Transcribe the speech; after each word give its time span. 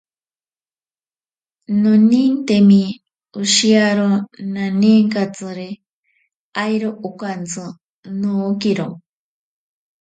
Nonintemi 1.81 2.81
oshiyaro 3.41 4.09
naninkatsiri, 4.53 5.69
airo 6.63 6.89
okantsi 7.07 7.63
nookiro. 8.19 8.87